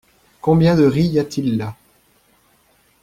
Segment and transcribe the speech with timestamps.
[0.41, 1.75] Combien de riz y a-t-il là?